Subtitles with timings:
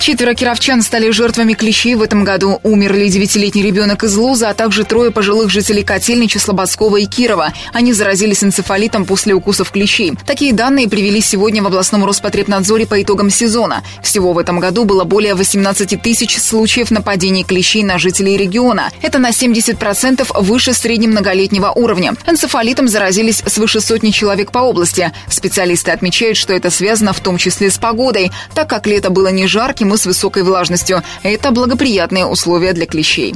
[0.00, 2.58] Четверо кировчан стали жертвами клещей в этом году.
[2.62, 7.52] Умерли девятилетний ребенок из Луза, а также трое пожилых жителей Котельнича, Слободского и Кирова.
[7.74, 10.14] Они заразились энцефалитом после укусов клещей.
[10.26, 13.84] Такие данные привели сегодня в областном Роспотребнадзоре по итогам сезона.
[14.02, 18.90] Всего в этом году было более 18 тысяч случаев нападений клещей на жителей региона.
[19.02, 22.14] Это на 70% выше среднемноголетнего уровня.
[22.26, 25.12] Энцефалитом заразились свыше сотни человек по области.
[25.28, 29.46] Специалисты отмечают, что это связано в том числе с погодой, так как лето было не
[29.46, 31.02] жарким и с высокой влажностью.
[31.22, 33.34] Это благоприятные условия для клещей.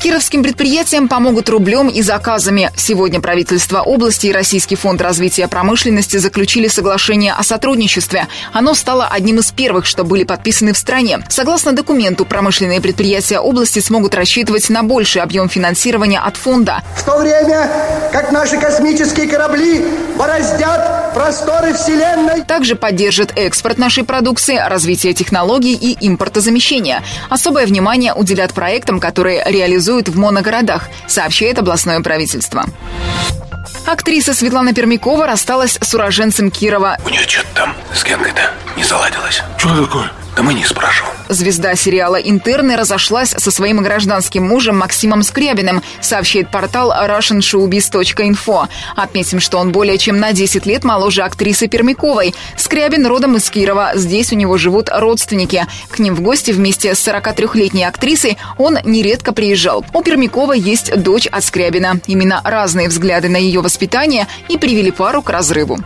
[0.00, 2.70] Кировским предприятиям помогут рублем и заказами.
[2.76, 8.28] Сегодня правительство области и Российский фонд развития промышленности заключили соглашение о сотрудничестве.
[8.52, 11.18] Оно стало одним из первых, что были подписаны в стране.
[11.28, 16.82] Согласно документу, промышленные предприятия области смогут рассчитывать на больший объем финансирования от фонда.
[16.96, 17.68] В то время,
[18.12, 19.84] как наши космические корабли
[20.16, 22.42] бороздят просторы Вселенной.
[22.42, 27.02] Также поддержит экспорт нашей продукции, развитие технологий и импортозамещение.
[27.30, 32.66] Особое внимание уделят проектам, которые реализуют в моногородах, сообщает областное правительство.
[33.86, 36.98] Актриса Светлана Пермякова рассталась с уроженцем Кирова.
[37.06, 39.42] У нее что-то там с Генкой-то не заладилось.
[39.56, 40.12] Что такое?
[40.36, 41.15] Да мы не спрашиваем.
[41.28, 48.68] Звезда сериала «Интерны» разошлась со своим гражданским мужем Максимом Скрябиным, сообщает портал russianshowbiz.info.
[48.94, 52.34] Отметим, что он более чем на 10 лет моложе актрисы Пермяковой.
[52.56, 53.92] Скрябин родом из Кирова.
[53.94, 55.66] Здесь у него живут родственники.
[55.90, 59.84] К ним в гости вместе с 43-летней актрисой он нередко приезжал.
[59.92, 62.00] У Пермяковой есть дочь от Скрябина.
[62.06, 65.78] Именно разные взгляды на ее воспитание и привели пару к разрыву.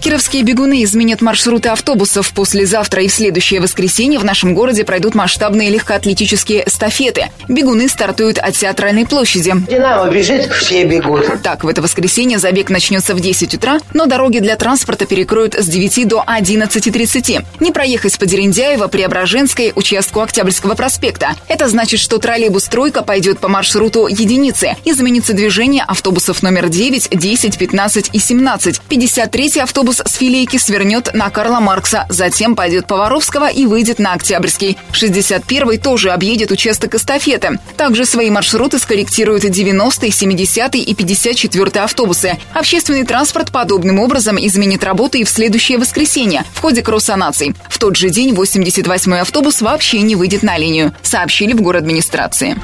[0.00, 2.32] Кировские бегуны изменят маршруты автобусов.
[2.32, 7.30] Послезавтра и в следующее воскресенье в нашем городе пройдут масштабные легкоатлетические эстафеты.
[7.48, 9.52] Бегуны стартуют от Театральной площади.
[9.68, 11.42] Динамо бежит, все бегут.
[11.42, 15.66] Так, в это воскресенье забег начнется в 10 утра, но дороги для транспорта перекроют с
[15.66, 17.44] 9 до 11.30.
[17.60, 21.34] Не проехать по Дерендяево, Преображенской, участку Октябрьского проспекта.
[21.48, 24.76] Это значит, что троллейбус «Тройка» пойдет по маршруту единицы.
[24.84, 28.80] Изменится движение автобусов номер 9, 10, 15 и 17.
[28.88, 34.12] 53-й автобус с филейки свернет на Карла Маркса, затем пойдет по Воровского и выйдет на
[34.12, 34.69] Октябрьский.
[34.92, 37.58] 61-й тоже объедет участок эстафеты.
[37.76, 42.38] Также свои маршруты скорректируют 90-й, 70-й и 54-й автобусы.
[42.52, 47.54] Общественный транспорт подобным образом изменит работу и в следующее воскресенье в ходе кросса наций.
[47.68, 52.56] В тот же день 88-й автобус вообще не выйдет на линию, сообщили в город администрации.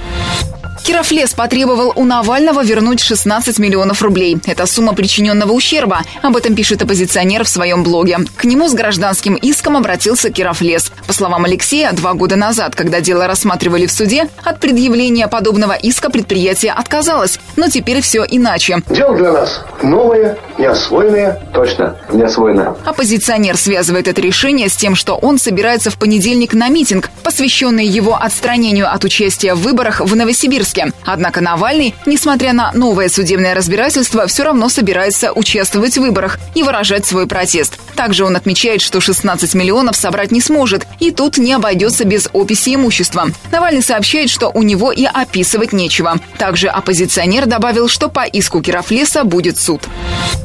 [0.85, 4.39] Кировлес потребовал у Навального вернуть 16 миллионов рублей.
[4.47, 6.01] Это сумма причиненного ущерба.
[6.23, 8.19] Об этом пишет оппозиционер в своем блоге.
[8.37, 10.93] К нему с гражданским иском обратился Кировлес.
[11.07, 16.11] По словам Алексея, два года назад, когда дело рассматривали в суде, от предъявления подобного иска
[16.11, 17.39] предприятие отказалось.
[17.57, 18.83] Но теперь все иначе.
[18.89, 21.41] Дело для нас новое, неосвоенное.
[21.53, 22.75] Точно, неосвоенное.
[22.85, 28.17] Оппозиционер связывает это решение с тем, что он собирается в понедельник на митинг, посвященный его
[28.17, 30.76] отстранению от участия в выборах в Новосибирске.
[31.05, 37.07] Однако Навальный, несмотря на новое судебное разбирательство, все равно собирается участвовать в выборах и выражать
[37.07, 37.79] свой протест.
[37.95, 42.75] Также он отмечает, что 16 миллионов собрать не сможет, и тут не обойдется без описи
[42.75, 43.29] имущества.
[43.51, 46.17] Навальный сообщает, что у него и описывать нечего.
[46.39, 49.83] Также оппозиционер добавил, что по иску Кировлеса будет суд.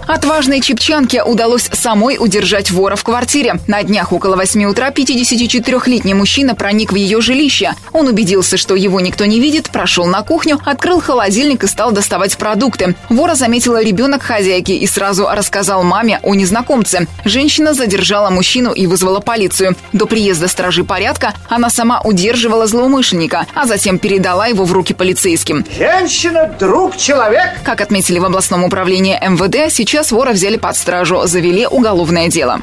[0.07, 3.59] Отважной чепчанке удалось самой удержать вора в квартире.
[3.67, 7.75] На днях около 8 утра 54-летний мужчина проник в ее жилище.
[7.91, 12.37] Он убедился, что его никто не видит, прошел на кухню, открыл холодильник и стал доставать
[12.37, 12.95] продукты.
[13.09, 17.07] Вора заметила ребенок хозяйки и сразу рассказал маме о незнакомце.
[17.25, 19.75] Женщина задержала мужчину и вызвала полицию.
[19.93, 25.65] До приезда стражи порядка она сама удерживала злоумышленника, а затем передала его в руки полицейским.
[25.77, 27.49] Женщина, друг, человек.
[27.63, 32.59] Как отметили в областном управлении МВД, сейчас вора взяли под стражу, завели уголовное дело.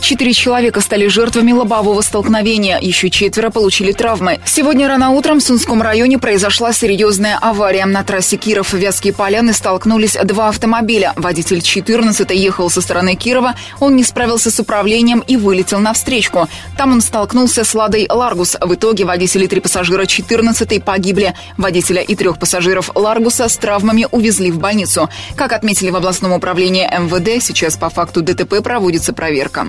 [0.00, 4.40] Четыре человека стали жертвами лобового столкновения, еще четверо получили травмы.
[4.44, 7.84] Сегодня рано утром в Сунском районе произошла серьезная авария.
[7.84, 11.12] На трассе Киров-Вятские поляны столкнулись два автомобиля.
[11.16, 16.48] Водитель 14 ехал со стороны Кирова, он не справился с управлением и вылетел на встречку.
[16.76, 18.56] Там он столкнулся с Ладой Ларгус.
[18.60, 21.34] В итоге водители три пассажира 14 погибли.
[21.56, 25.10] Водителя и трех пассажиров Ларгуса с травмами увезли в больницу.
[25.36, 29.68] Как отметили в областном управлении МВД, сейчас по факту ДТП проводится проверка.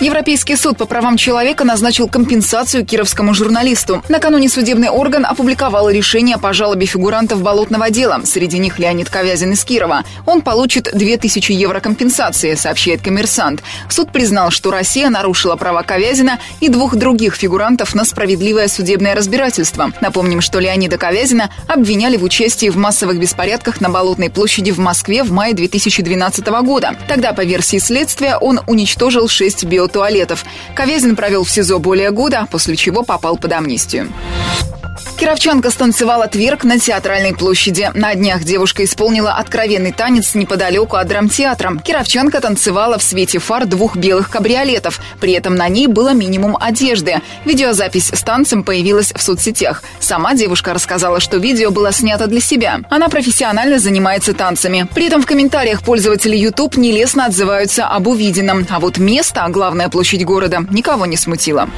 [0.00, 4.02] Европейский суд по правам человека назначил компенсацию кировскому журналисту.
[4.08, 8.20] Накануне судебный орган опубликовал решение по жалобе фигурантов болотного дела.
[8.24, 10.04] Среди них Леонид Ковязин из Кирова.
[10.26, 13.62] Он получит 2000 евро компенсации, сообщает коммерсант.
[13.88, 19.92] Суд признал, что Россия нарушила права Ковязина и двух других фигурантов на справедливое судебное разбирательство.
[20.00, 25.22] Напомним, что Леонида Ковязина обвиняли в участии в массовых беспорядках на Болотной площади в Москве
[25.22, 26.96] в мае 2012 года.
[27.08, 30.44] Тогда, по версии следствия, он уничтожил шесть био туалетов.
[30.74, 34.12] Ковязин провел в СИЗО более года, после чего попал под амнистию.
[35.20, 37.90] Кировчанка станцевала тверк на театральной площади.
[37.92, 41.76] На днях девушка исполнила откровенный танец неподалеку от драмтеатра.
[41.76, 44.98] Кировчанка танцевала в свете фар двух белых кабриолетов.
[45.20, 47.20] При этом на ней было минимум одежды.
[47.44, 49.82] Видеозапись с танцем появилась в соцсетях.
[49.98, 52.80] Сама девушка рассказала, что видео было снято для себя.
[52.88, 54.88] Она профессионально занимается танцами.
[54.94, 58.66] При этом в комментариях пользователи YouTube нелестно отзываются об увиденном.
[58.70, 61.68] А вот место, главная площадь города, никого не смутило.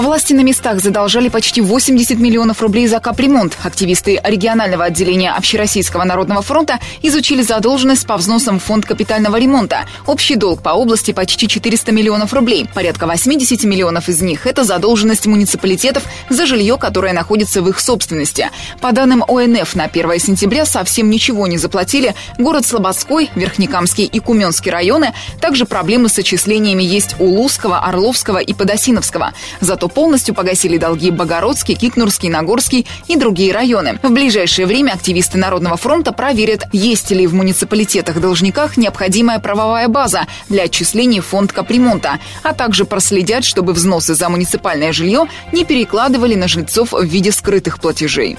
[0.00, 3.58] Власти на местах задолжали почти 80 миллионов рублей за капремонт.
[3.62, 9.84] Активисты регионального отделения Общероссийского народного фронта изучили задолженность по взносам в фонд капитального ремонта.
[10.06, 12.66] Общий долг по области почти 400 миллионов рублей.
[12.72, 18.48] Порядка 80 миллионов из них– это задолженность муниципалитетов за жилье, которое находится в их собственности.
[18.80, 24.70] По данным ОНФ, на 1 сентября совсем ничего не заплатили город Слободской, Верхнекамский и Куменский
[24.70, 25.12] районы.
[25.42, 29.34] Также проблемы с отчислениями есть у Лузского, Орловского и Подосиновского.
[29.60, 33.98] Зато полностью погасили долги Богородский, Кикнурский, Нагорский и другие районы.
[34.02, 40.64] В ближайшее время активисты Народного фронта проверят, есть ли в муниципалитетах-должниках необходимая правовая база для
[40.64, 46.48] отчислений в фонд капремонта, а также проследят, чтобы взносы за муниципальное жилье не перекладывали на
[46.48, 48.38] жильцов в виде скрытых платежей.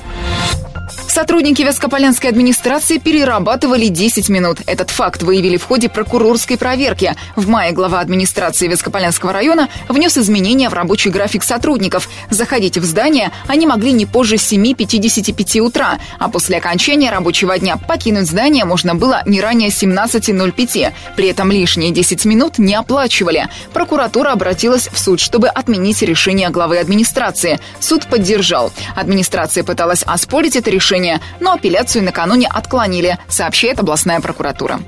[1.12, 4.60] Сотрудники Вескополянской администрации перерабатывали 10 минут.
[4.66, 7.18] Этот факт выявили в ходе прокурорской проверки.
[7.36, 12.08] В мае глава администрации Вескополянского района внес изменения в рабочий график сотрудников.
[12.30, 18.28] Заходить в здание они могли не позже 7.55 утра, а после окончания рабочего дня покинуть
[18.28, 20.94] здание можно было не ранее 17.05.
[21.18, 23.50] При этом лишние 10 минут не оплачивали.
[23.74, 27.60] Прокуратура обратилась в суд, чтобы отменить решение главы администрации.
[27.82, 28.72] Суд поддержал.
[28.96, 34.80] Администрация пыталась оспорить это решение решения, но апелляцию накануне отклонили, сообщает областная прокуратура.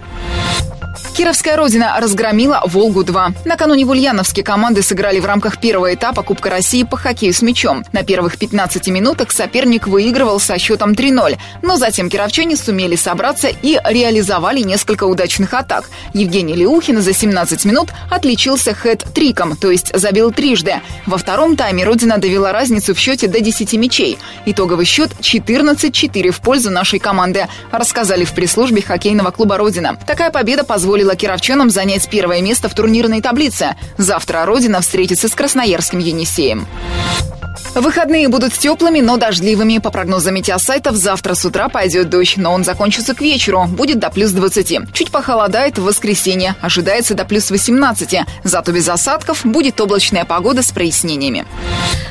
[1.13, 3.45] Кировская Родина разгромила «Волгу-2».
[3.45, 7.85] Накануне в Ульяновске команды сыграли в рамках первого этапа Кубка России по хоккею с мячом.
[7.91, 13.79] На первых 15 минутах соперник выигрывал со счетом 3-0, но затем кировчане сумели собраться и
[13.85, 15.87] реализовали несколько удачных атак.
[16.15, 20.81] Евгений Леухин за 17 минут отличился хэт-триком, то есть забил трижды.
[21.05, 24.17] Во втором тайме Родина довела разницу в счете до 10 мячей.
[24.47, 29.95] Итоговый счет 14-4 в пользу нашей команды, рассказали в пресс-службе хоккейного клуба «Родина».
[30.07, 33.75] Такая победа позволила позволила кировчанам занять первое место в турнирной таблице.
[33.97, 36.65] Завтра Родина встретится с красноярским Енисеем.
[37.75, 39.79] Выходные будут теплыми, но дождливыми.
[39.79, 43.65] По прогнозам метеосайтов, завтра с утра пойдет дождь, но он закончится к вечеру.
[43.67, 44.93] Будет до плюс 20.
[44.93, 46.55] Чуть похолодает в воскресенье.
[46.61, 48.19] Ожидается до плюс 18.
[48.43, 51.45] Зато без осадков будет облачная погода с прояснениями.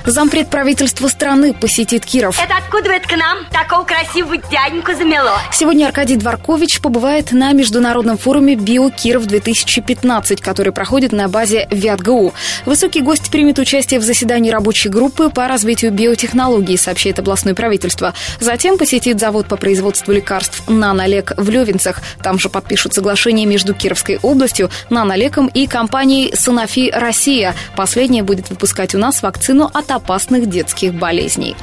[0.05, 2.39] Зампред правительства страны посетит Киров.
[2.43, 5.39] Это откуда это к нам такого красивого дяденьку замело?
[5.53, 12.35] Сегодня Аркадий Дворкович побывает на международном форуме «Био Киров-2015», который проходит на базе ВятГУ.
[12.67, 18.15] Высокий гость примет участие в заседании рабочей группы по развитию биотехнологий, сообщает областное правительство.
[18.41, 22.01] Затем посетит завод по производству лекарств «Нанолек» в Левинцах.
[22.23, 27.55] Там же подпишут соглашение между Кировской областью, «Нанолеком» и компанией «Санофи Россия».
[27.77, 31.57] Последняя будет выпускать у нас вакцину от опасных детских болезней.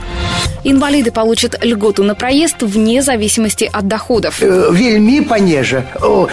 [0.63, 4.41] Инвалиды получат льготу на проезд вне зависимости от доходов.
[4.41, 5.85] Э, вельми понеже.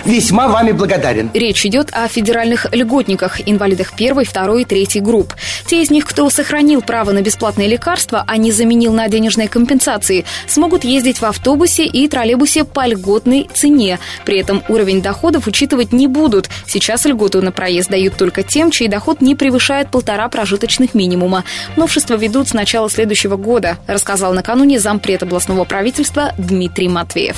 [0.05, 1.31] Весьма вами благодарен.
[1.33, 5.35] Речь идет о федеральных льготниках, инвалидах первой, второй и третьей групп.
[5.67, 10.25] Те из них, кто сохранил право на бесплатные лекарства, а не заменил на денежные компенсации,
[10.49, 13.99] смогут ездить в автобусе и троллейбусе по льготной цене.
[14.25, 16.49] При этом уровень доходов учитывать не будут.
[16.67, 21.45] Сейчас льготу на проезд дают только тем, чей доход не превышает полтора прожиточных минимума.
[21.77, 27.37] Новшества ведут с начала следующего года, рассказал накануне зампред областного правительства Дмитрий Матвеев.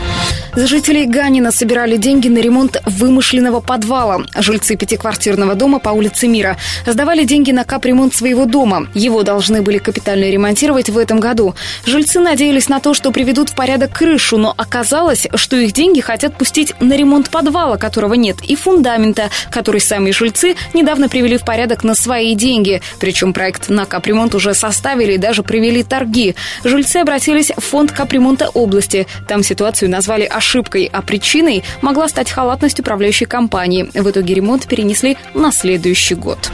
[0.53, 3.93] За жителей Ганина собирали деньги на ремонт вымышленного подвала.
[3.93, 4.21] подвала.
[4.35, 8.87] Жильцы пятиквартирного дома по улице Мира сдавали деньги на капремонт своего дома.
[8.93, 11.55] Его должны были капитально ремонтировать в этом году.
[11.85, 16.37] Жильцы надеялись на то, что приведут в порядок крышу, но оказалось, что их деньги хотят
[16.37, 21.83] пустить на ремонт подвала, которого нет, и фундамента, который сами жильцы недавно привели в порядок
[21.83, 22.81] на свои деньги.
[22.99, 26.35] Причем проект на капремонт уже составили и даже провели торги.
[26.63, 29.07] Жильцы обратились в фонд капремонта области.
[29.27, 33.89] Там ситуацию назвали ошибкой, а причиной могла стать халатность управляющей компании.
[33.93, 36.51] В итоге ремонт перенесли на следующий год.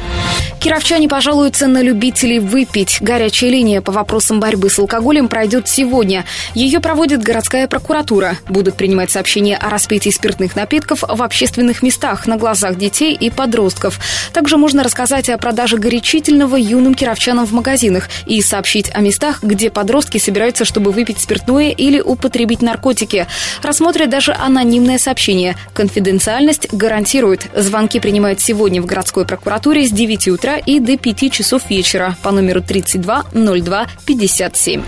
[0.60, 2.98] Кировчане пожалуются на любителей выпить.
[3.00, 6.26] Горячая линия по вопросам борьбы с алкоголем пройдет сегодня.
[6.56, 8.38] Ее проводит городская прокуратура.
[8.48, 14.00] Будут принимать сообщения о распитии спиртных напитков в общественных местах на глазах детей и подростков.
[14.32, 19.70] Также можно рассказать о продаже горячительного юным кировчанам в магазинах и сообщить о местах, где
[19.70, 23.28] подростки собираются, чтобы выпить спиртное или употребить наркотики.
[23.62, 25.58] Рассмотрят даже анонимное сообщение.
[25.74, 27.48] Конфиденциальность гарантирует.
[27.54, 32.32] Звонки принимают сегодня в городской прокуратуре с 9 утра и до 5 часов вечера по
[32.32, 34.84] номеру 32 02 57.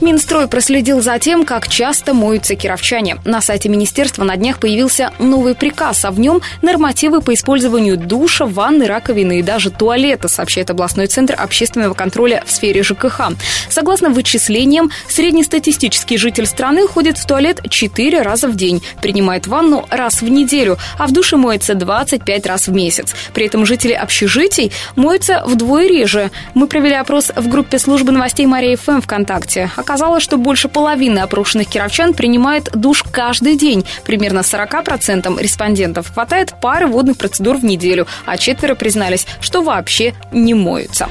[0.00, 3.16] Минстрой проследил за тем, как часто моются кировчане.
[3.24, 8.46] На сайте министерства на днях появился новый приказ, а в нем нормативы по использованию душа,
[8.46, 13.32] ванны, раковины и даже туалета, сообщает областной центр общественного контроля в сфере ЖКХ.
[13.70, 20.20] Согласно вычислениям, среднестатистический житель страны ходит в туалет 4 раза в день, принимает ванну раз
[20.20, 23.14] в неделю, а в душе моется 25 раз в месяц.
[23.32, 26.30] При этом жители общежитий моются вдвое реже.
[26.54, 29.70] Мы провели опрос в группе службы новостей Мария ФМ ВКонтакте.
[29.76, 33.86] Оказалось, что больше половины опрошенных кировчан принимает душ каждый день.
[34.04, 40.52] Примерно 40% респондентов хватает пары водных процедур в неделю, а четверо признались, что вообще не
[40.52, 41.08] моются.